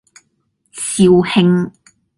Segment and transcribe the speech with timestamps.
[0.71, 1.71] 肇慶